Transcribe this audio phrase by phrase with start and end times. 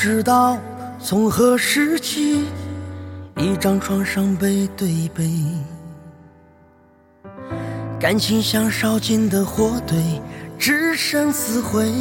[0.00, 0.56] 不知道
[0.98, 2.46] 从何时起，
[3.36, 5.30] 一张床上背对背，
[8.00, 9.98] 感情像烧尽的火堆，
[10.58, 11.92] 只剩死灰。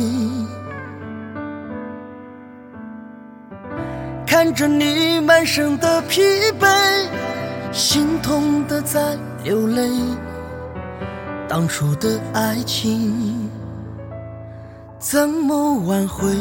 [4.25, 6.21] 看着你满身的疲
[6.57, 7.05] 惫，
[7.73, 9.89] 心痛的在流泪。
[11.49, 13.49] 当初的爱情
[14.97, 16.33] 怎么挽回？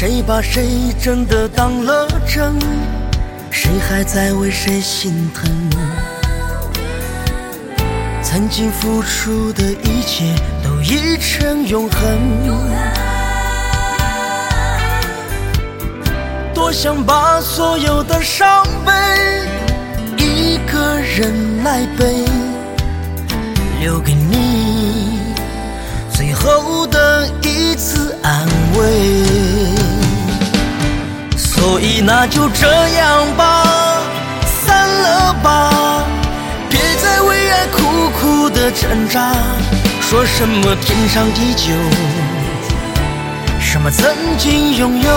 [0.00, 2.56] 谁把谁真的当了真？
[3.50, 5.50] 谁还在为谁心疼？
[8.22, 10.32] 曾经付出的一切
[10.62, 12.00] 都已成永恒。
[16.54, 18.92] 多想把所有的伤悲
[20.16, 22.24] 一个人来背，
[23.80, 25.07] 留给你
[32.30, 33.64] 就这样吧，
[34.44, 36.04] 散了吧，
[36.68, 39.32] 别再为爱苦苦的挣扎，
[40.00, 41.72] 说什么天长地久，
[43.60, 45.10] 什么曾经拥有。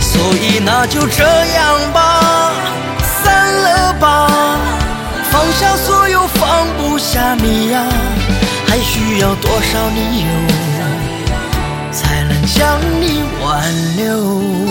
[0.00, 2.52] 所以那就这样吧，
[3.22, 4.30] 散了吧，
[5.30, 7.82] 放下所有，放不下你呀，
[8.66, 10.49] 还需要多少理由，
[12.46, 14.69] 想你挽留？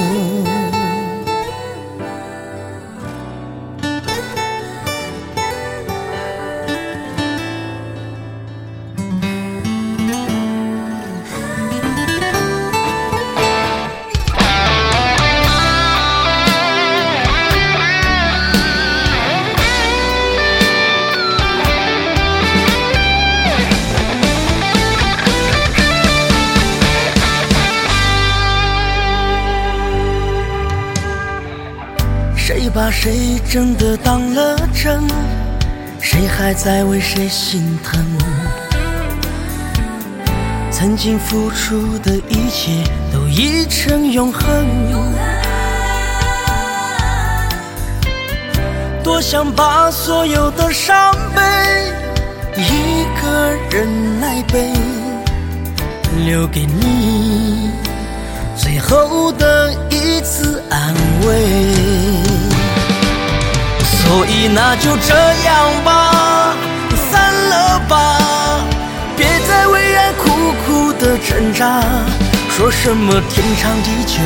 [32.82, 35.04] 把谁真的当了真？
[36.00, 38.02] 谁还在为谁心疼？
[40.72, 42.82] 曾经付出的一切
[43.12, 44.66] 都已成永恒。
[49.04, 51.42] 多想把所有的伤悲
[52.56, 54.72] 一个人来背，
[56.26, 57.72] 留给你
[58.56, 61.19] 最后的一次安慰。
[64.52, 66.56] 那就这样吧，
[67.10, 68.66] 散了吧，
[69.16, 71.82] 别再为爱苦苦的挣扎，
[72.50, 74.18] 说什么天长地久，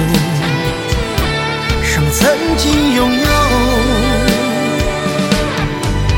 [1.84, 3.26] 什么曾经拥有。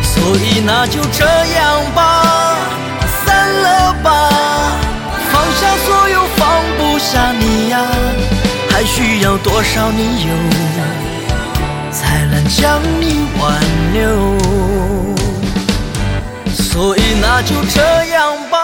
[0.04, 2.56] 所以那就这样吧，
[3.26, 4.30] 散了吧，
[5.32, 7.80] 放下所有，放不下你呀，
[8.70, 11.05] 还需要多少理由？
[11.96, 13.58] 才能将你挽
[13.94, 14.38] 留，
[16.54, 18.58] 所以那就这样吧，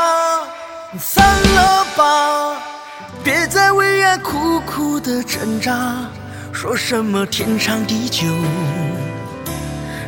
[0.99, 1.23] 散
[1.55, 2.61] 了吧，
[3.23, 5.71] 别再为爱苦苦的挣扎，
[6.51, 8.27] 说什么天长地久，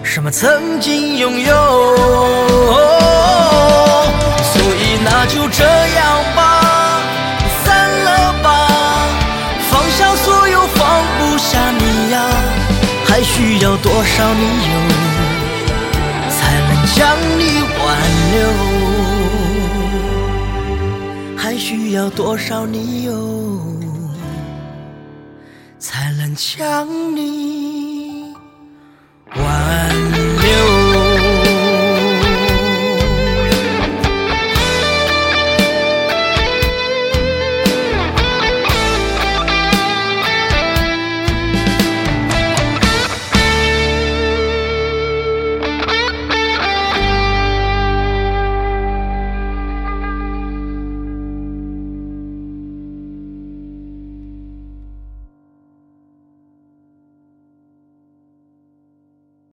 [0.03, 1.55] 什么曾经拥有，
[4.51, 6.12] 所以那就这样
[13.13, 13.21] 还。
[13.21, 14.73] 需要多少理由
[16.29, 17.85] 才能将你挽
[18.33, 18.37] 留？
[21.37, 23.59] 还需要多少理由
[25.77, 27.62] 才能将你？